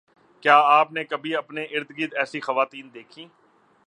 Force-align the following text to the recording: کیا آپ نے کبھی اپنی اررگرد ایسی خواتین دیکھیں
کیا 0.43 0.55
آپ 0.69 0.91
نے 0.91 1.03
کبھی 1.03 1.35
اپنی 1.35 1.63
اررگرد 1.71 2.13
ایسی 2.13 2.39
خواتین 2.39 2.89
دیکھیں 2.93 3.25